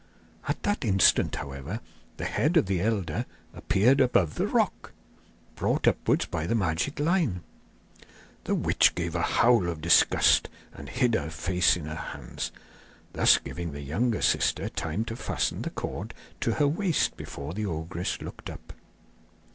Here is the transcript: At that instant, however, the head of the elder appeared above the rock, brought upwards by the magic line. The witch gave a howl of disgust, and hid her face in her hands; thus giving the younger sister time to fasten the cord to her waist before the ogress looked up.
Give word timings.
At 0.47 0.63
that 0.63 0.83
instant, 0.83 1.35
however, 1.35 1.79
the 2.17 2.25
head 2.25 2.57
of 2.57 2.65
the 2.65 2.81
elder 2.81 3.27
appeared 3.53 4.01
above 4.01 4.33
the 4.33 4.47
rock, 4.47 4.93
brought 5.55 5.87
upwards 5.87 6.25
by 6.25 6.47
the 6.47 6.55
magic 6.55 6.99
line. 6.99 7.41
The 8.45 8.55
witch 8.55 8.95
gave 8.95 9.13
a 9.13 9.21
howl 9.21 9.67
of 9.69 9.79
disgust, 9.79 10.49
and 10.73 10.89
hid 10.89 11.13
her 11.13 11.29
face 11.29 11.77
in 11.77 11.85
her 11.85 11.93
hands; 11.93 12.51
thus 13.13 13.37
giving 13.37 13.73
the 13.73 13.81
younger 13.81 14.23
sister 14.23 14.69
time 14.69 15.05
to 15.05 15.15
fasten 15.15 15.61
the 15.61 15.69
cord 15.69 16.15
to 16.39 16.53
her 16.53 16.67
waist 16.67 17.15
before 17.15 17.53
the 17.53 17.67
ogress 17.67 18.21
looked 18.23 18.49
up. 18.49 18.73